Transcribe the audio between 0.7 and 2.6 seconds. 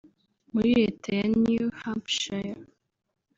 Leta ya New Hampshire